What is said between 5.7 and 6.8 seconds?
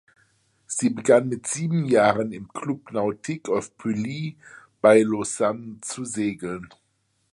zu segeln.